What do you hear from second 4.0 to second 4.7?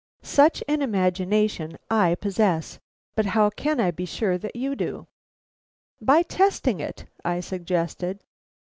sure that